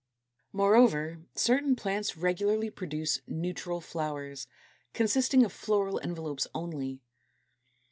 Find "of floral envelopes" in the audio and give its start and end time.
5.45-6.47